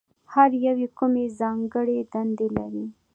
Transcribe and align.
هر 0.33 0.49
یو 0.65 0.75
یې 0.83 0.89
کومې 0.99 1.25
ځانګړې 1.39 1.97
دندې 2.13 2.47
لري؟ 2.57 2.85